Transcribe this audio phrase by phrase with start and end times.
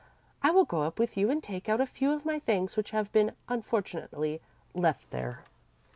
[0.41, 2.89] I will go up with you and take out a few of my things which
[2.89, 4.41] have been unfortunately
[4.73, 5.43] left there."